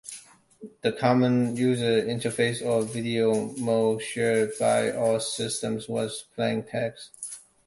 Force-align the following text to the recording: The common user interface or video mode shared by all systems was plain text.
The 0.81 0.93
common 0.93 1.55
user 1.55 2.01
interface 2.01 2.65
or 2.65 2.81
video 2.81 3.49
mode 3.57 4.01
shared 4.01 4.53
by 4.59 4.89
all 4.89 5.19
systems 5.19 5.87
was 5.87 6.25
plain 6.35 6.63
text. 6.63 7.11